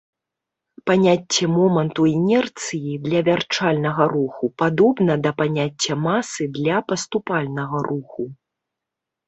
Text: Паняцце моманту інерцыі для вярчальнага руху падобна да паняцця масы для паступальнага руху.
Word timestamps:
Паняцце 0.87 1.43
моманту 1.57 2.01
інерцыі 2.13 2.93
для 3.05 3.19
вярчальнага 3.29 4.03
руху 4.15 4.45
падобна 4.63 5.13
да 5.29 5.35
паняцця 5.45 5.93
масы 6.09 6.43
для 6.59 6.77
паступальнага 6.91 7.77
руху. 7.93 8.23